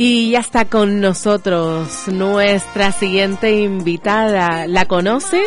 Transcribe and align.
Y 0.00 0.30
ya 0.30 0.38
está 0.38 0.64
con 0.64 1.00
nosotros 1.00 2.06
nuestra 2.06 2.92
siguiente 2.92 3.50
invitada. 3.50 4.68
¿La 4.68 4.86
conocen? 4.86 5.42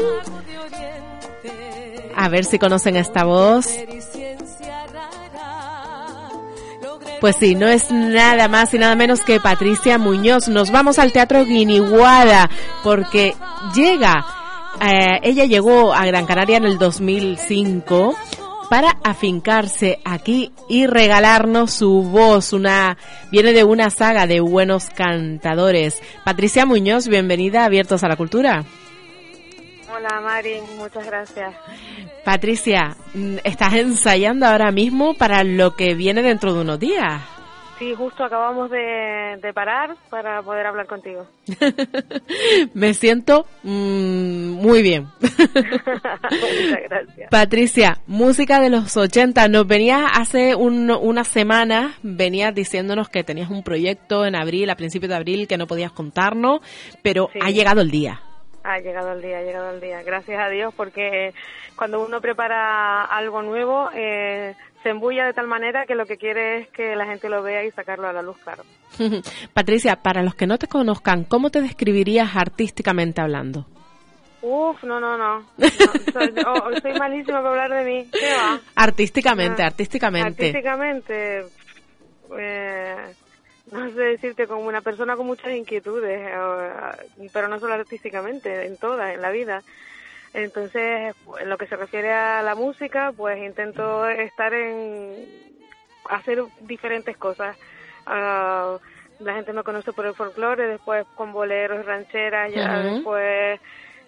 A 2.17 2.27
ver 2.27 2.43
si 2.43 2.59
conocen 2.59 2.97
esta 2.97 3.23
voz. 3.23 3.65
Pues 7.21 7.37
sí, 7.37 7.55
no 7.55 7.69
es 7.69 7.91
nada 7.91 8.49
más 8.49 8.73
y 8.73 8.77
nada 8.77 8.93
menos 8.97 9.21
que 9.21 9.39
Patricia 9.39 9.97
Muñoz. 9.97 10.49
Nos 10.49 10.69
vamos 10.69 10.99
al 10.99 11.13
Teatro 11.13 11.45
Guiniguada 11.45 12.49
porque 12.83 13.37
llega, 13.73 14.25
eh, 14.81 15.21
ella 15.23 15.45
llegó 15.45 15.93
a 15.93 16.05
Gran 16.05 16.25
Canaria 16.25 16.57
en 16.57 16.65
el 16.65 16.77
2005 16.77 18.17
para 18.71 18.97
afincarse 19.03 19.99
aquí 20.05 20.53
y 20.69 20.87
regalarnos 20.87 21.73
su 21.73 22.03
voz. 22.03 22.53
Una 22.53 22.97
viene 23.29 23.51
de 23.51 23.65
una 23.65 23.89
saga 23.89 24.27
de 24.27 24.39
buenos 24.39 24.89
cantadores. 24.89 26.01
Patricia 26.23 26.65
Muñoz, 26.65 27.09
bienvenida 27.09 27.63
a 27.63 27.65
Abiertos 27.65 28.01
a 28.05 28.07
la 28.07 28.15
Cultura. 28.15 28.63
Hola 29.93 30.21
Mari, 30.21 30.61
muchas 30.77 31.05
gracias. 31.05 31.53
Patricia, 32.23 32.95
mm, 33.13 33.39
estás 33.43 33.73
ensayando 33.73 34.45
ahora 34.45 34.71
mismo 34.71 35.15
para 35.15 35.43
lo 35.43 35.75
que 35.75 35.93
viene 35.93 36.21
dentro 36.21 36.53
de 36.53 36.61
unos 36.61 36.79
días. 36.79 37.21
Sí, 37.81 37.95
justo 37.95 38.23
acabamos 38.23 38.69
de, 38.69 39.39
de 39.41 39.53
parar 39.55 39.95
para 40.11 40.43
poder 40.43 40.67
hablar 40.67 40.85
contigo. 40.85 41.25
Me 42.75 42.93
siento 42.93 43.47
mm, 43.63 44.51
muy 44.51 44.83
bien. 44.83 45.07
muchas 45.19 46.79
gracias. 46.87 47.29
Patricia, 47.31 47.97
música 48.05 48.59
de 48.61 48.69
los 48.69 48.95
80. 48.95 49.47
Nos 49.47 49.65
venías 49.65 50.03
hace 50.13 50.53
un, 50.53 50.91
una 50.91 51.23
semana, 51.23 51.95
venías 52.03 52.53
diciéndonos 52.53 53.09
que 53.09 53.23
tenías 53.23 53.49
un 53.49 53.63
proyecto 53.63 54.27
en 54.27 54.35
abril, 54.35 54.69
a 54.69 54.75
principios 54.75 55.09
de 55.09 55.15
abril, 55.15 55.47
que 55.47 55.57
no 55.57 55.65
podías 55.65 55.91
contarnos, 55.91 56.59
pero 57.01 57.29
Sí. 57.33 57.39
ha 57.41 57.49
llegado 57.49 57.81
el 57.81 57.89
día. 57.89 58.21
Ha 58.63 58.79
llegado 58.79 59.11
el 59.13 59.21
día, 59.21 59.39
ha 59.39 59.43
llegado 59.43 59.71
el 59.71 59.81
día. 59.81 60.03
Gracias 60.03 60.39
a 60.39 60.49
Dios 60.49 60.73
porque 60.75 61.33
cuando 61.75 62.03
uno 62.05 62.21
prepara 62.21 63.03
algo 63.05 63.41
nuevo 63.41 63.89
eh, 63.93 64.55
se 64.83 64.89
embulla 64.89 65.25
de 65.25 65.33
tal 65.33 65.47
manera 65.47 65.85
que 65.85 65.95
lo 65.95 66.05
que 66.05 66.17
quiere 66.17 66.59
es 66.59 66.67
que 66.69 66.95
la 66.95 67.05
gente 67.05 67.27
lo 67.29 67.41
vea 67.41 67.63
y 67.63 67.71
sacarlo 67.71 68.07
a 68.07 68.13
la 68.13 68.21
luz, 68.21 68.37
claro. 68.43 68.63
Patricia, 69.53 69.95
para 69.95 70.21
los 70.21 70.35
que 70.35 70.47
no 70.47 70.57
te 70.57 70.67
conozcan, 70.67 71.23
¿cómo 71.23 71.49
te 71.49 71.61
describirías 71.61 72.35
artísticamente 72.35 73.21
hablando? 73.21 73.65
Uf, 74.43 74.83
no, 74.83 74.99
no, 74.99 75.17
no. 75.17 75.39
No, 75.57 76.11
soy, 76.13 76.33
oh, 76.45 76.79
soy 76.81 76.93
malísima 76.99 77.37
para 77.43 77.49
hablar 77.63 77.83
de 77.83 77.91
mí. 77.91 78.09
¿Qué 78.11 78.33
va? 78.35 78.59
Artísticamente, 78.75 79.61
Ah, 79.63 79.67
artísticamente. 79.67 80.45
Artísticamente, 80.47 81.45
eh, 82.39 82.95
no 83.71 83.89
sé 83.91 84.01
decirte, 84.01 84.47
como 84.47 84.67
una 84.67 84.81
persona 84.81 85.15
con 85.15 85.25
muchas 85.25 85.53
inquietudes, 85.53 86.29
pero 87.33 87.47
no 87.47 87.59
solo 87.59 87.73
artísticamente, 87.73 88.65
en 88.65 88.77
todas, 88.77 89.13
en 89.13 89.21
la 89.21 89.31
vida. 89.31 89.63
Entonces, 90.33 91.15
en 91.39 91.49
lo 91.49 91.57
que 91.57 91.67
se 91.67 91.75
refiere 91.75 92.11
a 92.11 92.41
la 92.41 92.55
música, 92.55 93.13
pues 93.15 93.37
intento 93.41 94.07
estar 94.07 94.53
en 94.53 95.25
hacer 96.09 96.43
diferentes 96.61 97.17
cosas. 97.17 97.57
Ah, 98.05 98.77
la 99.19 99.35
gente 99.35 99.53
me 99.53 99.63
conoce 99.63 99.93
por 99.93 100.05
el 100.05 100.15
folclore, 100.15 100.67
después 100.67 101.05
con 101.15 101.31
boleros 101.31 101.85
rancheras, 101.85 102.53
ya 102.53 102.79
después 102.79 103.59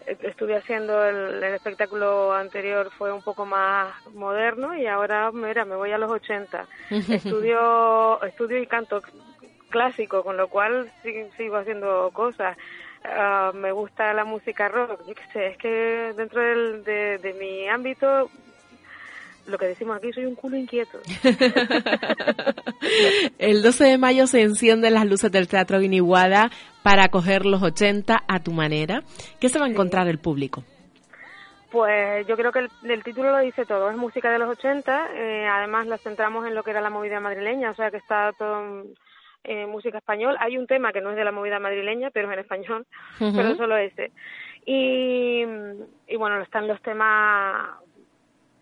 eh, 0.05 0.17
estuve 0.23 0.55
haciendo 0.55 1.03
el, 1.05 1.43
el 1.43 1.53
espectáculo 1.53 2.33
anterior 2.33 2.89
fue 2.97 3.11
un 3.11 3.21
poco 3.21 3.45
más 3.45 3.93
moderno 4.13 4.75
y 4.75 4.87
ahora 4.87 5.31
mira 5.31 5.65
me 5.65 5.75
voy 5.75 5.91
a 5.91 5.97
los 5.97 6.11
80 6.11 6.67
estudio 6.89 8.21
estudio 8.23 8.61
y 8.61 8.67
canto 8.67 9.01
clásico 9.73 10.23
con 10.23 10.37
lo 10.37 10.47
cual 10.47 10.89
sí- 11.01 11.25
sigo 11.35 11.57
haciendo 11.57 12.09
cosas 12.13 12.55
Ah, 13.05 13.51
me 13.53 13.73
gusta 13.73 14.13
la 14.13 14.23
música 14.23 14.69
rock 14.69 15.01
yo 15.05 15.13
qué 15.13 15.23
sé 15.33 15.47
es 15.47 15.57
que 15.57 16.13
dentro 16.15 16.39
del, 16.39 16.85
de, 16.85 17.17
de 17.17 17.33
mi 17.33 17.67
ámbito 17.67 18.29
lo 19.45 19.57
que 19.57 19.65
decimos 19.65 19.97
aquí 19.97 20.13
soy 20.13 20.25
un 20.25 20.35
culo 20.35 20.55
inquieto 20.55 21.01
El 23.39 23.61
12 23.61 23.83
de 23.83 23.97
mayo 23.97 24.25
se 24.27 24.41
encienden 24.41 24.93
las 24.93 25.05
luces 25.05 25.31
del 25.31 25.47
Teatro 25.49 25.79
Guiniguada 25.79 26.49
para 26.81 27.05
acoger 27.05 27.45
los 27.45 27.61
80 27.61 28.23
a 28.27 28.39
tu 28.39 28.51
manera. 28.51 29.03
¿Qué 29.39 29.49
se 29.49 29.59
va 29.59 29.65
a 29.65 29.69
encontrar 29.69 30.07
el 30.07 30.19
público? 30.19 30.63
Pues 31.71 32.25
yo 32.27 32.35
creo 32.37 32.51
que 32.51 32.59
el, 32.59 32.69
el 32.89 33.03
título 33.03 33.31
lo 33.31 33.39
dice 33.39 33.65
todo, 33.65 33.89
es 33.89 33.97
música 33.97 34.29
de 34.31 34.37
los 34.39 34.49
80, 34.49 35.07
eh, 35.15 35.47
además 35.47 35.87
la 35.87 35.97
centramos 35.97 36.45
en 36.45 36.53
lo 36.55 36.63
que 36.63 36.71
era 36.71 36.81
la 36.81 36.89
movida 36.91 37.19
madrileña, 37.19 37.71
o 37.71 37.75
sea 37.75 37.89
que 37.89 37.97
está 37.97 38.31
todo 38.37 38.83
eh, 39.43 39.65
música 39.65 39.97
español. 39.97 40.35
Hay 40.39 40.57
un 40.57 40.67
tema 40.67 40.91
que 40.93 41.01
no 41.01 41.09
es 41.11 41.15
de 41.15 41.23
la 41.25 41.31
movida 41.31 41.59
madrileña, 41.59 42.11
pero 42.11 42.27
es 42.27 42.33
en 42.33 42.39
español, 42.39 42.85
pero 43.35 43.55
solo 43.55 43.77
ese. 43.77 44.11
Y, 44.65 45.45
y 46.07 46.15
bueno, 46.15 46.41
están 46.41 46.67
los 46.67 46.81
temas 46.81 47.75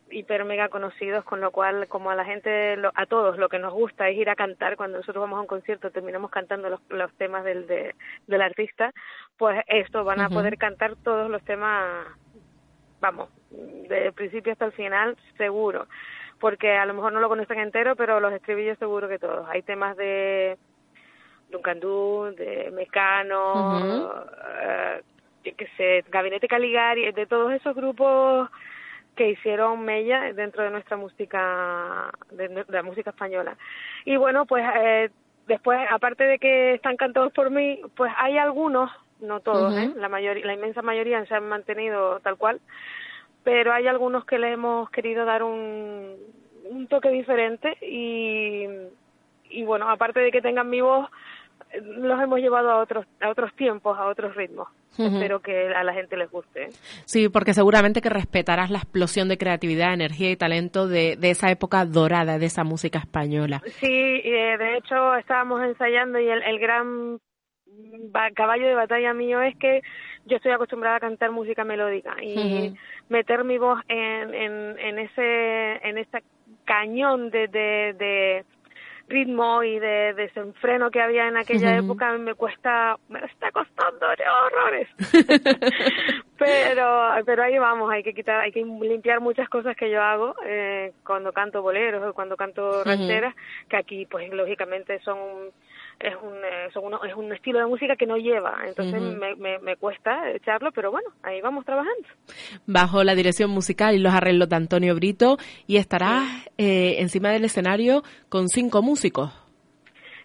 hiper 0.09 0.43
mega 0.43 0.67
conocidos, 0.67 1.23
con 1.23 1.39
lo 1.39 1.51
cual, 1.51 1.87
como 1.87 2.11
a 2.11 2.15
la 2.15 2.25
gente, 2.25 2.75
lo- 2.75 2.91
a 2.95 3.05
todos, 3.05 3.37
lo 3.37 3.47
que 3.47 3.59
nos 3.59 3.73
gusta 3.73 4.09
es 4.09 4.17
ir 4.17 4.29
a 4.29 4.35
cantar, 4.35 4.75
cuando 4.75 4.97
nosotros 4.97 5.21
vamos 5.21 5.37
a 5.37 5.41
un 5.41 5.47
concierto 5.47 5.89
terminamos 5.89 6.29
cantando 6.31 6.69
los, 6.69 6.81
los 6.89 7.13
temas 7.13 7.45
del, 7.45 7.65
de- 7.65 7.95
del 8.27 8.41
artista, 8.41 8.91
pues 9.37 9.63
esto 9.67 10.03
van 10.03 10.19
a 10.19 10.27
poder 10.35 10.57
cantar 10.57 10.95
todos 10.97 11.29
los 11.29 11.41
temas 11.45 12.05
vamos, 12.99 13.29
de 13.49 14.11
principio 14.11 14.51
hasta 14.51 14.65
el 14.65 14.73
final, 14.73 15.15
seguro. 15.37 15.87
Porque 16.39 16.73
a 16.75 16.85
lo 16.85 16.93
mejor 16.93 17.13
no 17.13 17.19
lo 17.19 17.29
conocen 17.29 17.59
entero, 17.59 17.95
pero 17.95 18.19
los 18.19 18.33
estribillos 18.33 18.77
seguro 18.79 19.07
que 19.07 19.17
todos. 19.17 19.47
Hay 19.49 19.61
temas 19.63 19.95
de 19.97 20.57
De 21.51 22.71
Mecano, 22.73 23.67
Ujú. 23.67 24.09
eh, 24.61 25.01
yo 25.43 25.51
qué 25.57 25.67
sé, 25.77 26.05
Gabinete 26.09 26.47
Caligari, 26.47 27.11
de 27.11 27.25
todos 27.25 27.51
esos 27.51 27.75
grupos 27.75 28.49
que 29.15 29.29
hicieron 29.31 29.83
mella 29.83 30.33
dentro 30.33 30.63
de 30.63 30.69
nuestra 30.69 30.97
música, 30.97 32.11
de, 32.31 32.47
de 32.47 32.65
la 32.69 32.83
música 32.83 33.09
española. 33.09 33.57
Y 34.05 34.15
bueno, 34.17 34.45
pues 34.45 34.65
eh, 34.75 35.09
después, 35.47 35.79
aparte 35.89 36.23
de 36.23 36.39
que 36.39 36.75
están 36.75 36.95
cantados 36.97 37.33
por 37.33 37.49
mí, 37.49 37.79
pues 37.95 38.11
hay 38.17 38.37
algunos, 38.37 38.89
no 39.19 39.39
todos. 39.41 39.75
¿eh? 39.75 39.91
la, 39.95 40.09
mayoría, 40.09 40.45
la 40.45 40.53
inmensa 40.53 40.81
mayoría 40.81 41.25
se 41.25 41.35
han 41.35 41.47
mantenido 41.49 42.19
tal 42.21 42.37
cual, 42.37 42.61
pero 43.43 43.73
hay 43.73 43.87
algunos 43.87 44.25
que 44.25 44.39
le 44.39 44.51
hemos 44.51 44.89
querido 44.91 45.25
dar 45.25 45.43
un, 45.43 46.15
un 46.69 46.87
toque 46.87 47.09
diferente 47.09 47.77
y, 47.81 48.65
y 49.49 49.63
bueno, 49.63 49.89
aparte 49.89 50.19
de 50.19 50.31
que 50.31 50.41
tengan 50.41 50.69
mi 50.69 50.81
voz, 50.81 51.09
los 51.81 52.21
hemos 52.21 52.39
llevado 52.39 52.69
a 52.71 52.77
otros 52.79 53.05
a 53.21 53.29
otros 53.29 53.53
tiempos, 53.55 53.97
a 53.97 54.07
otros 54.07 54.35
ritmos. 54.35 54.67
Ujú. 54.97 55.03
Espero 55.07 55.39
que 55.41 55.73
a 55.73 55.83
la 55.85 55.93
gente 55.93 56.17
les 56.17 56.29
guste. 56.29 56.67
Sí, 57.05 57.29
porque 57.29 57.53
seguramente 57.53 58.01
que 58.01 58.09
respetarás 58.09 58.69
la 58.69 58.79
explosión 58.79 59.29
de 59.29 59.37
creatividad, 59.37 59.93
energía 59.93 60.31
y 60.31 60.35
talento 60.35 60.87
de, 60.87 61.15
de 61.15 61.29
esa 61.29 61.49
época 61.49 61.85
dorada 61.85 62.37
de 62.39 62.45
esa 62.47 62.63
música 62.65 62.99
española. 62.99 63.61
Sí, 63.79 63.87
eh, 63.89 64.57
de 64.57 64.77
hecho 64.77 65.15
estábamos 65.15 65.63
ensayando 65.63 66.19
y 66.19 66.27
el, 66.27 66.43
el 66.43 66.59
gran 66.59 67.19
ba- 68.11 68.31
caballo 68.31 68.67
de 68.67 68.75
batalla 68.75 69.13
mío 69.13 69.41
es 69.41 69.55
que 69.57 69.81
yo 70.25 70.35
estoy 70.37 70.51
acostumbrada 70.51 70.97
a 70.97 70.99
cantar 70.99 71.31
música 71.31 71.63
melódica 71.63 72.15
y 72.21 72.73
meter 73.09 73.43
mi 73.45 73.57
voz 73.57 73.79
en, 73.87 74.33
en, 74.33 74.77
en 74.77 74.99
ese 74.99 75.87
en 75.87 75.97
ese 75.97 76.21
cañón 76.65 77.29
de, 77.31 77.47
de, 77.47 77.93
de 77.97 78.45
ritmo 79.11 79.63
y 79.63 79.77
de 79.79 80.13
desenfreno 80.13 80.89
que 80.89 81.01
había 81.01 81.27
en 81.27 81.37
aquella 81.37 81.71
Ujú. 81.71 81.85
época 81.85 82.11
me 82.13 82.33
cuesta 82.35 82.97
me 83.09 83.19
está 83.25 83.51
costando 83.51 84.07
horrores 84.07 84.87
pero 86.37 87.11
pero 87.25 87.43
ahí 87.43 87.57
vamos 87.59 87.91
hay 87.91 88.03
que 88.03 88.13
quitar 88.13 88.41
hay 88.41 88.51
que 88.51 88.63
limpiar 88.63 89.19
muchas 89.19 89.47
cosas 89.49 89.75
que 89.75 89.91
yo 89.91 90.01
hago 90.01 90.35
eh, 90.45 90.93
cuando 91.05 91.31
canto 91.33 91.61
boleros 91.61 92.03
o 92.03 92.13
cuando 92.13 92.37
canto 92.37 92.83
rancheras 92.83 93.35
que 93.69 93.77
aquí 93.77 94.05
pues 94.05 94.31
lógicamente 94.31 94.99
son 95.01 95.17
es 96.03 96.15
un 96.21 96.35
eh, 96.35 97.07
es 97.07 97.15
un 97.15 97.33
estilo 97.33 97.59
de 97.59 97.65
música 97.65 97.95
que 97.95 98.05
no 98.05 98.17
lleva. 98.17 98.57
Entonces 98.65 99.01
me, 99.01 99.59
me 99.59 99.75
cuesta 99.77 100.29
echarlo 100.31 100.71
pero 100.71 100.91
bueno 100.91 101.09
ahí 101.23 101.41
vamos 101.41 101.65
trabajando. 101.65 102.07
Bajo 102.65 103.03
la 103.03 103.15
dirección 103.15 103.49
musical 103.49 103.95
y 103.95 103.99
los 103.99 104.13
arreglos 104.13 104.49
de 104.49 104.55
Antonio 104.55 104.95
Brito 104.95 105.37
y 105.67 105.77
estarás 105.77 106.27
eh, 106.57 106.95
encima 106.99 107.29
del 107.29 107.45
escenario 107.45 108.03
con 108.29 108.47
cinco 108.47 108.81
músicos. 108.81 109.31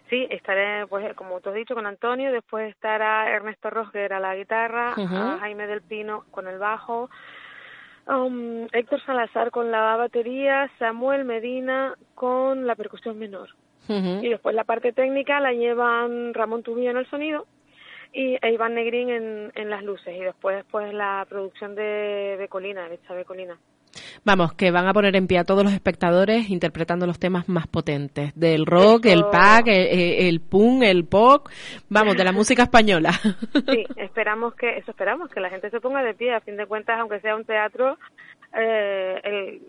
Sí, 0.08 0.26
estaré, 0.30 0.86
pues 0.86 1.14
como 1.16 1.40
tú 1.40 1.48
has 1.48 1.56
dicho, 1.56 1.74
con 1.74 1.84
Antonio, 1.84 2.30
después 2.30 2.70
estará 2.70 3.28
Ernesto 3.28 3.70
Rosger 3.70 4.12
a 4.12 4.20
la 4.20 4.36
guitarra, 4.36 4.94
Jaime 5.40 5.66
del 5.66 5.82
Pino 5.82 6.24
con 6.30 6.46
el 6.46 6.58
bajo, 6.58 7.10
um, 8.06 8.68
Héctor 8.72 9.04
Salazar 9.04 9.50
con 9.50 9.72
la 9.72 9.96
batería, 9.96 10.70
Samuel 10.78 11.24
Medina 11.24 11.96
con 12.14 12.68
la 12.68 12.76
percusión 12.76 13.18
menor. 13.18 13.48
Y 13.88 14.28
después 14.28 14.54
la 14.54 14.64
parte 14.64 14.92
técnica 14.92 15.40
la 15.40 15.52
llevan 15.52 16.34
Ramón 16.34 16.62
Tubío 16.62 16.90
en 16.90 16.96
el 16.96 17.08
sonido 17.08 17.46
y 18.12 18.36
e 18.40 18.52
Iván 18.52 18.74
Negrín 18.74 19.10
en, 19.10 19.52
en 19.54 19.70
las 19.70 19.82
luces. 19.82 20.16
Y 20.16 20.20
después 20.20 20.64
pues 20.70 20.92
la 20.92 21.24
producción 21.28 21.74
de, 21.74 22.36
de 22.38 22.48
Colina, 22.48 22.88
de 22.88 23.00
Chávez 23.06 23.26
Colina. 23.26 23.56
Vamos, 24.24 24.54
que 24.54 24.70
van 24.70 24.88
a 24.88 24.92
poner 24.92 25.16
en 25.16 25.26
pie 25.26 25.38
a 25.38 25.44
todos 25.44 25.64
los 25.64 25.72
espectadores 25.72 26.50
interpretando 26.50 27.06
los 27.06 27.18
temas 27.18 27.48
más 27.48 27.66
potentes. 27.66 28.34
Del 28.34 28.66
rock, 28.66 29.06
el 29.06 29.24
pack, 29.30 29.68
el, 29.68 30.26
el, 30.26 30.40
punk, 30.40 30.82
el 30.82 31.04
pop, 31.04 31.48
vamos, 31.88 32.16
de 32.16 32.24
la 32.24 32.32
música 32.32 32.64
española. 32.64 33.12
Sí, 33.12 33.86
esperamos 33.96 34.54
que, 34.54 34.78
eso 34.78 34.90
esperamos, 34.90 35.30
que 35.30 35.40
la 35.40 35.50
gente 35.50 35.70
se 35.70 35.80
ponga 35.80 36.02
de 36.02 36.14
pie, 36.14 36.34
a 36.34 36.40
fin 36.40 36.56
de 36.56 36.66
cuentas, 36.66 36.98
aunque 36.98 37.20
sea 37.20 37.36
un 37.36 37.44
teatro, 37.44 37.98
eh, 38.58 39.20
el, 39.22 39.62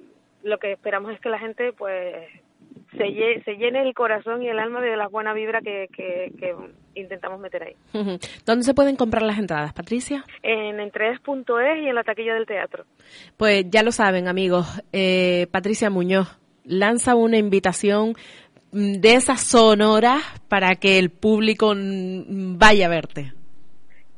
lo 0.44 0.58
que 0.58 0.72
esperamos 0.74 1.14
es 1.14 1.20
que 1.20 1.30
la 1.30 1.40
gente 1.40 1.74
pues 1.74 2.28
se, 2.92 3.42
se 3.44 3.56
llene 3.58 3.82
el 3.82 3.94
corazón 3.94 4.42
y 4.44 4.50
el 4.50 4.60
alma 4.60 4.82
de 4.82 4.96
la 4.96 5.08
buena 5.08 5.34
vibra 5.34 5.62
que, 5.62 5.88
que, 5.96 6.56
intentamos 6.96 7.40
meter 7.40 7.64
ahí. 7.64 7.76
¿Dónde 8.46 8.64
se 8.64 8.74
pueden 8.74 8.96
comprar 8.96 9.24
las 9.24 9.38
entradas, 9.38 9.74
Patricia? 9.74 10.24
En 10.42 10.80
entrees.es 10.80 11.84
y 11.84 11.88
en 11.88 11.96
la 11.96 12.04
taquilla 12.04 12.34
del 12.34 12.46
teatro. 12.46 12.86
Pues 13.38 13.66
ya 13.70 13.84
lo 13.84 13.92
saben, 13.92 14.28
amigos. 14.28 14.82
Eh, 14.92 15.48
Patricia 15.52 15.90
Muñoz 15.90 16.40
lanza 16.64 17.16
una 17.16 17.38
invitación 17.38 18.16
mm, 18.72 18.94
de 18.94 19.14
esas 19.14 19.42
sonoras 19.42 20.24
para 20.48 20.76
que 20.76 20.98
el 20.98 21.12
público 21.12 21.74
vaya 21.76 22.88
a 22.88 22.90
verte 22.90 23.37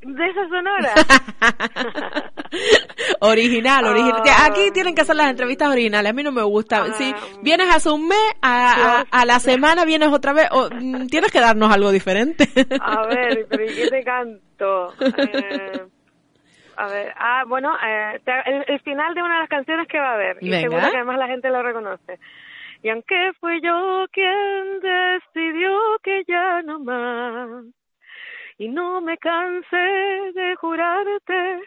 de 0.02 0.26
esa 0.26 0.48
sonora. 0.48 0.94
original, 3.22 3.86
original. 3.86 4.24
Ah. 4.28 4.48
Aquí 4.48 4.72
tienen 4.72 4.96
que 4.96 5.02
hacer 5.02 5.16
las 5.16 5.30
entrevistas 5.30 5.70
originales. 5.70 6.10
A 6.10 6.14
mí 6.14 6.24
no 6.24 6.32
me 6.32 6.44
gusta. 6.44 6.84
Ah. 6.84 6.94
si 6.94 7.14
vienes 7.42 7.68
hace 7.74 7.90
un 7.90 8.08
mes, 8.08 8.34
a, 8.42 9.06
a, 9.10 9.26
la 9.26 9.40
semana 9.40 9.86
vienes 9.86 10.10
otra 10.10 10.34
vez, 10.34 10.48
o, 10.52 10.70
mm, 10.70 11.08
tienes 11.08 11.32
que 11.32 11.40
darnos 11.40 11.72
algo 11.72 11.92
diferente. 11.92 12.48
a 12.80 13.06
ver, 13.08 13.46
pero 13.50 13.64
¿y 13.64 13.76
qué 13.76 13.88
te 13.88 14.04
canto? 14.04 14.94
Eh, 15.02 15.82
a 16.78 16.88
ver, 16.88 17.14
ah, 17.18 17.44
bueno, 17.46 17.76
eh, 17.86 18.22
el, 18.68 18.80
final 18.82 19.14
de 19.14 19.22
una 19.22 19.36
de 19.36 19.40
las 19.42 19.50
canciones 19.50 19.88
que 19.88 20.00
va 20.00 20.12
a 20.12 20.14
haber. 20.14 20.38
Y 20.42 20.52
seguro 20.52 20.90
que 20.90 20.96
además 20.96 21.18
la 21.20 21.28
gente 21.28 21.50
lo 21.50 21.62
reconoce. 21.62 22.20
Y 22.82 22.90
aunque 22.90 23.34
fui 23.42 23.60
yo 23.62 24.06
quien 24.14 24.80
decidió 24.80 25.72
que 26.02 26.24
ya 26.26 26.62
no 26.62 26.80
más 26.80 27.66
y 28.60 28.68
no 28.68 29.02
me 29.02 29.18
cansé 29.18 29.78
de 30.36 30.56
jurarte 30.58 31.62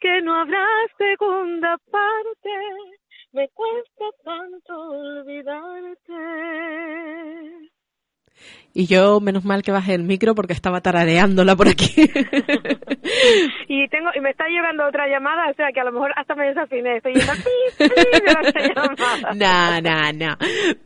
que 0.00 0.22
no 0.22 0.34
habrá 0.40 0.66
segunda 0.96 1.76
parte. 1.90 2.50
Me 3.32 3.48
cuesta 3.50 4.04
tanto 4.24 4.74
olvidarte. 4.74 6.14
Y 8.72 8.86
yo, 8.86 9.20
menos 9.20 9.44
mal 9.44 9.62
que 9.62 9.70
bajé 9.70 9.94
el 9.94 10.02
micro 10.02 10.34
porque 10.34 10.54
estaba 10.54 10.80
tarareándola 10.80 11.54
por 11.56 11.68
aquí. 11.68 11.92
y 13.68 13.86
tengo 13.88 14.10
y 14.14 14.20
me 14.20 14.30
está 14.30 14.48
llegando 14.48 14.86
otra 14.86 15.06
llamada, 15.06 15.50
o 15.50 15.54
sea 15.54 15.72
que 15.72 15.80
a 15.80 15.84
lo 15.84 15.92
mejor 15.92 16.12
hasta 16.16 16.34
me 16.34 16.46
desafiné. 16.46 16.96
Estoy 16.96 17.14
yendo 17.14 17.32
No, 19.34 19.80
no, 19.80 20.12
no. 20.12 20.36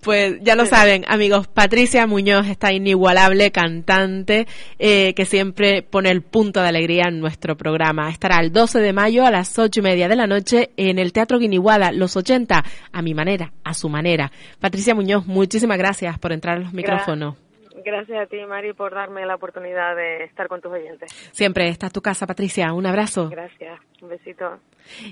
Pues 0.02 0.38
ya 0.42 0.54
lo 0.54 0.66
saben, 0.66 1.04
amigos. 1.08 1.48
Patricia 1.48 2.06
Muñoz, 2.06 2.46
esta 2.46 2.72
inigualable 2.72 3.50
cantante 3.50 4.46
eh, 4.78 5.14
que 5.14 5.24
siempre 5.24 5.82
pone 5.82 6.10
el 6.10 6.22
punto 6.22 6.62
de 6.62 6.68
alegría 6.68 7.04
en 7.08 7.20
nuestro 7.20 7.56
programa. 7.56 8.10
Estará 8.10 8.40
el 8.40 8.52
12 8.52 8.80
de 8.80 8.92
mayo 8.92 9.26
a 9.26 9.30
las 9.30 9.58
ocho 9.58 9.80
y 9.80 9.82
media 9.82 10.08
de 10.08 10.16
la 10.16 10.26
noche 10.26 10.70
en 10.76 10.98
el 10.98 11.12
Teatro 11.12 11.38
Guiniguada, 11.38 11.92
los 11.92 12.16
80, 12.16 12.64
a 12.92 13.02
mi 13.02 13.14
manera, 13.14 13.52
a 13.64 13.74
su 13.74 13.88
manera. 13.88 14.32
Patricia 14.60 14.94
Muñoz, 14.94 15.26
muchísimas 15.26 15.78
gracias 15.78 16.18
por 16.18 16.32
entrar 16.32 16.56
a 16.56 16.60
los 16.60 16.72
micrófonos. 16.72 17.34
Gracias 17.34 17.47
Gracias 17.84 18.18
a 18.20 18.26
ti, 18.26 18.36
Mari, 18.46 18.72
por 18.72 18.94
darme 18.94 19.24
la 19.26 19.34
oportunidad 19.34 19.96
de 19.96 20.24
estar 20.24 20.48
con 20.48 20.60
tus 20.60 20.72
oyentes. 20.72 21.10
Siempre 21.32 21.68
está 21.68 21.90
tu 21.90 22.00
casa, 22.00 22.26
Patricia. 22.26 22.72
Un 22.72 22.86
abrazo. 22.86 23.28
Gracias. 23.28 23.80
Un 24.00 24.08
besito. 24.10 24.58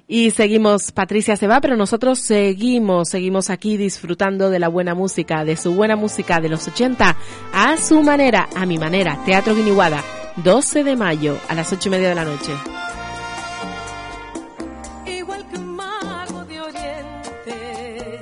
Y 0.07 0.31
seguimos, 0.31 0.93
Patricia 0.93 1.37
se 1.37 1.47
va, 1.47 1.61
pero 1.61 1.77
nosotros 1.77 2.21
seguimos, 2.21 3.09
seguimos 3.09 3.51
aquí 3.51 3.77
disfrutando 3.77 4.49
de 4.49 4.59
la 4.59 4.69
buena 4.69 4.95
música, 4.95 5.45
de 5.45 5.57
su 5.57 5.75
buena 5.75 5.97
música 5.97 6.41
de 6.41 6.49
los 6.49 6.67
80, 6.69 7.17
a 7.53 7.77
su 7.77 8.03
manera, 8.03 8.49
a 8.57 8.65
mi 8.65 8.79
manera. 8.79 9.19
Teatro 9.25 9.55
Guiniguada, 9.55 10.03
12 10.37 10.85
de 10.85 10.97
mayo 10.97 11.37
a 11.49 11.55
las 11.55 11.73
8 11.73 11.89
y 11.89 11.91
media 11.91 12.09
de 12.09 12.15
la 12.15 12.25
noche. 12.25 12.53
Igual 15.07 15.47
que 15.49 15.59
un 15.59 15.77
mago 15.77 16.45
de 16.45 16.61
Oriente. 16.61 18.16